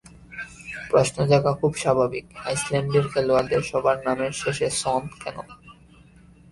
প্রশ্ন 0.89 1.17
জাগা 1.25 1.51
খুব 1.53 1.71
স্বাভাবিক, 1.75 2.25
আইসল্যান্ডের 2.45 3.05
খেলোয়াড়দের 3.13 3.61
সবার 3.61 3.97
নামের 4.05 4.33
শেষে 4.41 4.67
সন 4.81 5.03
কেন? 5.23 5.37